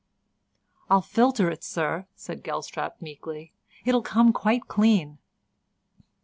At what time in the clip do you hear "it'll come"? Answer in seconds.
3.85-4.33